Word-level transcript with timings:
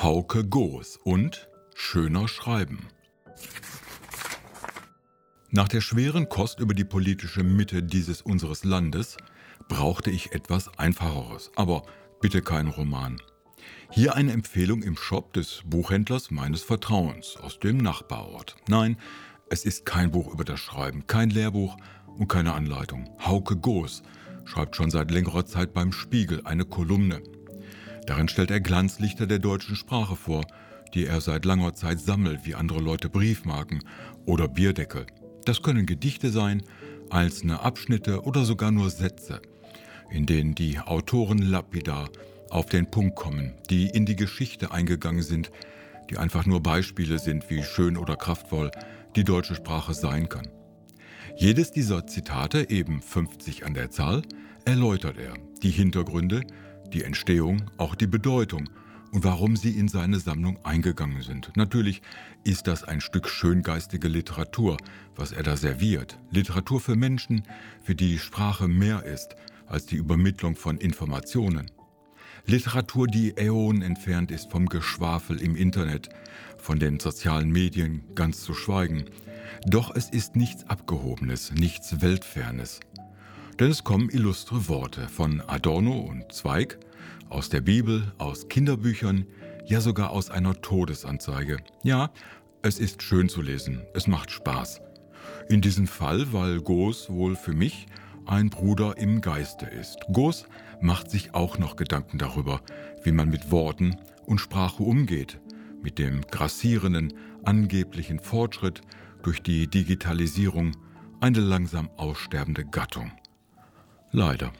Hauke 0.00 0.44
Goos 0.44 0.96
und 1.02 1.48
Schöner 1.74 2.28
Schreiben. 2.28 2.86
Nach 5.50 5.66
der 5.66 5.80
schweren 5.80 6.28
Kost 6.28 6.60
über 6.60 6.72
die 6.72 6.84
politische 6.84 7.42
Mitte 7.42 7.82
dieses 7.82 8.22
unseres 8.22 8.62
Landes 8.62 9.16
brauchte 9.68 10.12
ich 10.12 10.30
etwas 10.30 10.68
Einfacheres, 10.78 11.50
aber 11.56 11.82
bitte 12.20 12.42
keinen 12.42 12.68
Roman. 12.68 13.20
Hier 13.90 14.14
eine 14.14 14.30
Empfehlung 14.30 14.84
im 14.84 14.96
Shop 14.96 15.32
des 15.32 15.62
Buchhändlers 15.66 16.30
meines 16.30 16.62
Vertrauens 16.62 17.36
aus 17.36 17.58
dem 17.58 17.78
Nachbarort. 17.78 18.54
Nein, 18.68 18.98
es 19.50 19.64
ist 19.64 19.84
kein 19.84 20.12
Buch 20.12 20.32
über 20.32 20.44
das 20.44 20.60
Schreiben, 20.60 21.08
kein 21.08 21.30
Lehrbuch 21.30 21.76
und 22.06 22.28
keine 22.28 22.52
Anleitung. 22.52 23.10
Hauke 23.18 23.56
Goos 23.56 24.04
schreibt 24.44 24.76
schon 24.76 24.92
seit 24.92 25.10
längerer 25.10 25.44
Zeit 25.44 25.74
beim 25.74 25.90
Spiegel 25.90 26.42
eine 26.44 26.64
Kolumne. 26.64 27.20
Darin 28.08 28.26
stellt 28.26 28.50
er 28.50 28.60
Glanzlichter 28.60 29.26
der 29.26 29.38
deutschen 29.38 29.76
Sprache 29.76 30.16
vor, 30.16 30.46
die 30.94 31.04
er 31.04 31.20
seit 31.20 31.44
langer 31.44 31.74
Zeit 31.74 32.00
sammelt, 32.00 32.46
wie 32.46 32.54
andere 32.54 32.80
Leute 32.80 33.10
Briefmarken 33.10 33.84
oder 34.24 34.48
Bierdeckel. 34.48 35.04
Das 35.44 35.62
können 35.62 35.84
Gedichte 35.84 36.30
sein, 36.30 36.62
einzelne 37.10 37.60
Abschnitte 37.60 38.22
oder 38.22 38.46
sogar 38.46 38.70
nur 38.70 38.88
Sätze, 38.88 39.42
in 40.10 40.24
denen 40.24 40.54
die 40.54 40.78
Autoren 40.78 41.36
lapidar 41.36 42.08
auf 42.48 42.64
den 42.64 42.90
Punkt 42.90 43.14
kommen, 43.14 43.52
die 43.68 43.88
in 43.88 44.06
die 44.06 44.16
Geschichte 44.16 44.70
eingegangen 44.70 45.22
sind, 45.22 45.50
die 46.08 46.16
einfach 46.16 46.46
nur 46.46 46.62
Beispiele 46.62 47.18
sind, 47.18 47.50
wie 47.50 47.62
schön 47.62 47.98
oder 47.98 48.16
kraftvoll 48.16 48.70
die 49.16 49.24
deutsche 49.24 49.54
Sprache 49.54 49.92
sein 49.92 50.30
kann. 50.30 50.48
Jedes 51.36 51.72
dieser 51.72 52.06
Zitate, 52.06 52.70
eben 52.70 53.02
50 53.02 53.66
an 53.66 53.74
der 53.74 53.90
Zahl, 53.90 54.22
erläutert 54.64 55.18
er 55.18 55.34
die 55.62 55.70
Hintergründe, 55.70 56.42
die 56.92 57.04
Entstehung, 57.04 57.70
auch 57.76 57.94
die 57.94 58.06
Bedeutung 58.06 58.68
und 59.12 59.24
warum 59.24 59.56
sie 59.56 59.70
in 59.70 59.88
seine 59.88 60.18
Sammlung 60.18 60.58
eingegangen 60.64 61.22
sind. 61.22 61.52
Natürlich 61.56 62.02
ist 62.44 62.66
das 62.66 62.84
ein 62.84 63.00
Stück 63.00 63.28
schöngeistige 63.28 64.08
Literatur, 64.08 64.76
was 65.16 65.32
er 65.32 65.42
da 65.42 65.56
serviert. 65.56 66.18
Literatur 66.30 66.80
für 66.80 66.96
Menschen, 66.96 67.42
für 67.82 67.94
die 67.94 68.18
Sprache 68.18 68.68
mehr 68.68 69.04
ist 69.04 69.36
als 69.66 69.86
die 69.86 69.96
Übermittlung 69.96 70.56
von 70.56 70.78
Informationen. 70.78 71.70
Literatur, 72.46 73.06
die 73.06 73.36
Äonen 73.36 73.82
entfernt 73.82 74.30
ist 74.30 74.50
vom 74.50 74.66
Geschwafel 74.66 75.40
im 75.40 75.54
Internet, 75.54 76.08
von 76.56 76.78
den 76.78 76.98
sozialen 76.98 77.50
Medien 77.50 78.04
ganz 78.14 78.42
zu 78.42 78.54
schweigen. 78.54 79.04
Doch 79.66 79.94
es 79.94 80.08
ist 80.08 80.36
nichts 80.36 80.64
Abgehobenes, 80.68 81.52
nichts 81.52 82.00
Weltfernes. 82.00 82.80
Denn 83.58 83.72
es 83.72 83.82
kommen 83.82 84.08
illustre 84.10 84.68
Worte 84.68 85.08
von 85.08 85.40
Adorno 85.40 85.98
und 85.98 86.32
Zweig, 86.32 86.78
aus 87.28 87.48
der 87.48 87.60
Bibel, 87.60 88.12
aus 88.18 88.48
Kinderbüchern, 88.48 89.26
ja 89.66 89.80
sogar 89.80 90.10
aus 90.10 90.30
einer 90.30 90.60
Todesanzeige. 90.60 91.58
Ja, 91.82 92.10
es 92.62 92.78
ist 92.78 93.02
schön 93.02 93.28
zu 93.28 93.42
lesen, 93.42 93.82
es 93.94 94.06
macht 94.06 94.30
Spaß. 94.30 94.80
In 95.48 95.60
diesem 95.60 95.88
Fall, 95.88 96.32
weil 96.32 96.60
Goos 96.60 97.10
wohl 97.10 97.34
für 97.34 97.52
mich 97.52 97.86
ein 98.26 98.48
Bruder 98.48 98.96
im 98.96 99.20
Geiste 99.20 99.66
ist. 99.66 99.98
Goos 100.12 100.46
macht 100.80 101.10
sich 101.10 101.34
auch 101.34 101.58
noch 101.58 101.74
Gedanken 101.74 102.18
darüber, 102.18 102.60
wie 103.02 103.12
man 103.12 103.28
mit 103.28 103.50
Worten 103.50 103.96
und 104.24 104.38
Sprache 104.38 104.84
umgeht, 104.84 105.40
mit 105.82 105.98
dem 105.98 106.20
grassierenden, 106.22 107.12
angeblichen 107.42 108.20
Fortschritt 108.20 108.82
durch 109.22 109.42
die 109.42 109.66
Digitalisierung 109.66 110.76
eine 111.20 111.40
langsam 111.40 111.90
aussterbende 111.96 112.64
Gattung. 112.64 113.10
Leider. 114.12 114.52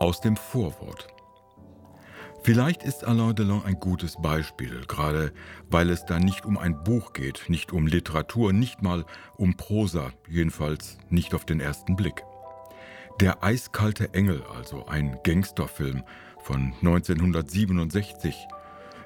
Aus 0.00 0.20
dem 0.20 0.36
Vorwort. 0.36 1.06
Vielleicht 2.42 2.82
ist 2.82 3.04
Alain 3.04 3.36
Delon 3.36 3.64
ein 3.64 3.78
gutes 3.78 4.16
Beispiel, 4.20 4.84
gerade 4.88 5.32
weil 5.70 5.90
es 5.90 6.04
da 6.06 6.18
nicht 6.18 6.44
um 6.44 6.58
ein 6.58 6.82
Buch 6.82 7.12
geht, 7.12 7.44
nicht 7.46 7.72
um 7.72 7.86
Literatur, 7.86 8.52
nicht 8.52 8.82
mal 8.82 9.04
um 9.36 9.56
Prosa, 9.56 10.10
jedenfalls 10.28 10.98
nicht 11.08 11.34
auf 11.34 11.44
den 11.44 11.60
ersten 11.60 11.94
Blick. 11.94 12.24
Der 13.20 13.44
eiskalte 13.44 14.12
Engel, 14.14 14.42
also 14.56 14.86
ein 14.86 15.20
Gangsterfilm 15.22 16.02
von 16.40 16.72
1967. 16.80 18.48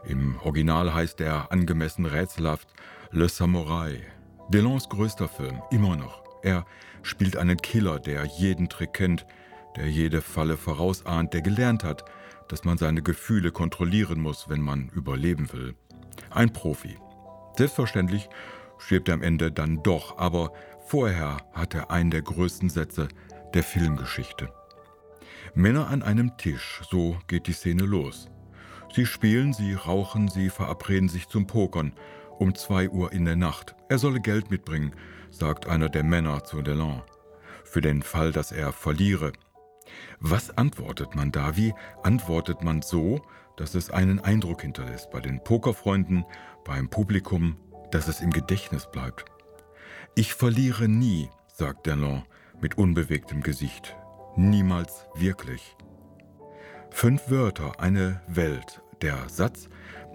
Im 0.07 0.39
Original 0.43 0.95
heißt 0.95 1.21
er 1.21 1.53
angemessen 1.53 2.07
rätselhaft 2.07 2.69
Le 3.11 3.29
Samurai. 3.29 4.01
Delons 4.49 4.89
größter 4.89 5.29
Film, 5.29 5.61
immer 5.71 5.97
noch. 5.97 6.23
Er 6.43 6.65
spielt 7.03 7.37
einen 7.37 7.57
Killer, 7.57 7.99
der 7.99 8.25
jeden 8.25 8.69
Trick 8.69 8.93
kennt, 8.93 9.27
der 9.75 9.91
jede 9.91 10.23
Falle 10.23 10.57
vorausahnt, 10.57 11.35
der 11.35 11.43
gelernt 11.43 11.83
hat, 11.83 12.05
dass 12.49 12.65
man 12.65 12.79
seine 12.79 13.03
Gefühle 13.03 13.51
kontrollieren 13.51 14.21
muss, 14.21 14.49
wenn 14.49 14.61
man 14.61 14.89
überleben 14.91 15.53
will. 15.53 15.75
Ein 16.31 16.53
Profi. 16.53 16.97
Selbstverständlich 17.57 18.29
stirbt 18.79 19.09
er 19.09 19.15
am 19.15 19.23
Ende 19.23 19.51
dann 19.51 19.83
doch, 19.83 20.17
aber 20.19 20.53
vorher 20.87 21.39
hat 21.53 21.75
er 21.75 21.91
einen 21.91 22.13
der 22.13 22.23
größten 22.23 22.71
Sätze 22.71 23.09
der 23.53 23.65
Filmgeschichte. 23.65 24.49
Männer 25.55 25.89
an 25.89 26.03
einem 26.03 26.37
Tisch, 26.37 26.83
so 26.89 27.19
geht 27.27 27.49
die 27.49 27.53
Szene 27.53 27.83
los. 27.83 28.29
Sie 28.95 29.07
spielen, 29.07 29.53
sie 29.53 29.75
rauchen, 29.75 30.29
sie 30.29 30.51
verabreden 30.51 31.09
sich 31.09 31.27
zum 31.29 31.49
Pokern 31.49 31.93
um 32.39 32.55
zwei 32.55 32.89
Uhr 32.89 33.13
in 33.13 33.25
der 33.25 33.37
Nacht. 33.37 33.75
Er 33.89 33.99
solle 33.99 34.21
Geld 34.21 34.51
mitbringen, 34.51 34.95
sagt 35.31 35.67
einer 35.67 35.89
der 35.89 36.05
Männer 36.05 36.45
zu 36.45 36.63
Delan. 36.63 37.03
Für 37.65 37.81
den 37.81 38.03
Fall, 38.03 38.33
dass 38.33 38.53
er 38.53 38.73
verliere. 38.73 39.33
Was 40.21 40.57
antwortet 40.57 41.15
man 41.15 41.33
da? 41.33 41.57
Wie 41.57 41.75
antwortet 42.03 42.63
man 42.63 42.83
so, 42.83 43.21
dass 43.57 43.75
es 43.75 43.91
einen 43.91 44.19
Eindruck 44.19 44.63
hinterlässt 44.63 45.11
bei 45.11 45.21
den 45.21 45.43
Pokerfreunden, 45.43 46.25
beim 46.65 46.89
Publikum, 46.89 47.57
dass 47.91 48.09
es 48.09 48.21
im 48.21 48.31
Gedächtnis 48.31 48.91
bleibt? 48.91 49.25
Ich 50.15 50.35
verliere 50.35 50.89
nie, 50.89 51.29
sagt 51.47 51.87
Delon 51.87 52.23
mit 52.61 52.79
unbewegtem 52.79 53.43
Gesicht. 53.43 53.97
Niemals 54.37 55.07
wirklich. 55.15 55.77
Fünf 56.91 57.31
Wörter, 57.31 57.81
eine 57.81 58.23
Welt. 58.27 58.83
Der 59.03 59.29
Satz 59.29 59.69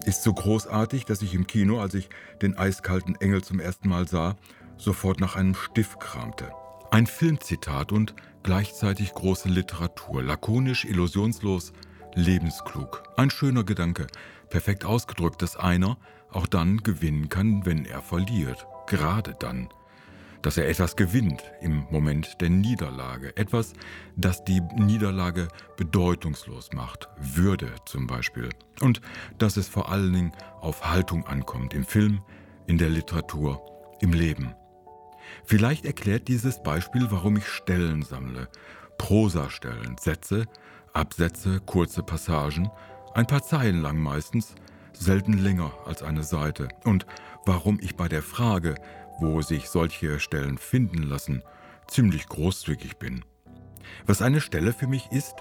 ist 0.06 0.24
so 0.24 0.34
großartig, 0.34 1.06
dass 1.06 1.22
ich 1.22 1.34
im 1.34 1.46
Kino, 1.46 1.80
als 1.80 1.94
ich 1.94 2.10
den 2.42 2.58
eiskalten 2.58 3.16
Engel 3.16 3.44
zum 3.44 3.60
ersten 3.60 3.90
Mal 3.90 4.08
sah, 4.08 4.36
sofort 4.78 5.20
nach 5.20 5.36
einem 5.36 5.54
Stift 5.54 6.00
kramte. 6.00 6.52
Ein 6.90 7.06
Filmzitat 7.06 7.92
und 7.92 8.16
gleichzeitig 8.44 9.14
große 9.14 9.50
Literatur, 9.50 10.24
lakonisch, 10.24 10.86
illusionslos, 10.86 11.74
lebensklug. 12.16 13.04
Ein 13.16 13.30
schöner 13.30 13.64
Gedanke, 13.64 14.08
perfekt 14.50 14.84
ausgedrückt, 14.84 15.42
dass 15.42 15.56
einer 15.56 15.98
auch 16.32 16.48
dann 16.48 16.78
gewinnen 16.78 17.30
kann, 17.30 17.66
wenn 17.66 17.86
er 17.86 18.02
verliert. 18.02 18.66
Gerade 18.88 19.36
dann. 19.40 19.70
Dass 20.42 20.58
er 20.58 20.68
etwas 20.68 20.96
gewinnt 20.96 21.44
im 21.62 21.86
Moment 21.92 22.42
der 22.42 22.50
Niederlage. 22.50 23.36
Etwas, 23.38 23.74
das 24.16 24.44
die 24.44 24.62
Niederlage 24.76 25.48
bedeutungslos 25.78 26.72
macht. 26.74 27.10
Würde 27.20 27.72
zum 27.86 28.08
Beispiel. 28.08 28.50
Und 28.80 29.02
dass 29.38 29.58
es 29.58 29.68
vor 29.68 29.92
allen 29.92 30.14
Dingen 30.14 30.32
auf 30.60 30.90
Haltung 30.90 31.26
ankommt. 31.28 31.74
Im 31.74 31.86
Film, 31.86 32.22
in 32.66 32.78
der 32.78 32.90
Literatur, 32.90 33.62
im 34.00 34.14
Leben. 34.14 34.56
Vielleicht 35.46 35.86
erklärt 35.86 36.28
dieses 36.28 36.62
Beispiel, 36.64 37.08
warum 37.10 37.38
ich 37.38 37.48
Stellen 37.48 38.02
sammle. 38.02 38.48
Prosastellen, 38.98 39.98
Sätze, 40.00 40.46
Absätze, 40.94 41.60
kurze 41.66 42.04
Passagen, 42.04 42.70
ein 43.14 43.28
paar 43.28 43.44
Zeilen 43.44 43.82
lang 43.82 43.98
meistens, 43.98 44.56
selten 44.94 45.34
länger 45.34 45.72
als 45.86 46.04
eine 46.04 46.24
Seite. 46.24 46.70
Und 46.84 47.06
warum 47.46 47.80
ich 47.82 47.96
bei 47.96 48.08
der 48.08 48.22
Frage, 48.22 48.76
wo 49.20 49.42
sich 49.42 49.70
solche 49.70 50.20
Stellen 50.20 50.58
finden 50.58 51.04
lassen, 51.04 51.44
ziemlich 51.88 52.28
großzügig 52.28 52.98
bin. 52.98 53.24
Was 54.06 54.22
eine 54.22 54.42
Stelle 54.42 54.74
für 54.74 54.88
mich 54.88 55.12
ist, 55.12 55.36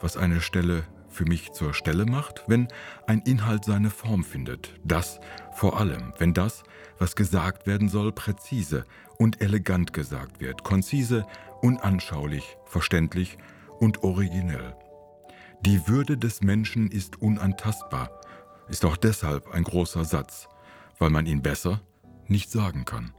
was 0.00 0.16
eine 0.16 0.40
Stelle 0.40 0.84
für 1.08 1.24
mich 1.24 1.52
zur 1.52 1.72
Stelle 1.72 2.04
macht, 2.04 2.44
wenn 2.46 2.68
ein 3.06 3.20
Inhalt 3.20 3.64
seine 3.64 3.90
Form 3.90 4.22
findet. 4.22 4.74
Das 4.84 5.18
vor 5.52 5.80
allem, 5.80 6.12
wenn 6.18 6.34
das, 6.34 6.62
was 6.98 7.16
gesagt 7.16 7.66
werden 7.66 7.88
soll, 7.88 8.12
präzise 8.12 8.84
und 9.18 9.40
elegant 9.40 9.92
gesagt 9.92 10.40
wird, 10.40 10.62
konzise, 10.62 11.26
unanschaulich, 11.62 12.56
verständlich 12.66 13.38
und 13.80 14.02
originell. 14.02 14.74
Die 15.62 15.88
Würde 15.88 16.18
des 16.18 16.42
Menschen 16.42 16.90
ist 16.90 17.22
unantastbar, 17.22 18.10
ist 18.68 18.84
auch 18.84 18.96
deshalb 18.96 19.48
ein 19.52 19.64
großer 19.64 20.04
Satz, 20.04 20.48
weil 20.98 21.10
man 21.10 21.26
ihn 21.26 21.42
besser 21.42 21.80
nicht 22.30 22.50
sagen 22.50 22.84
kann. 22.84 23.12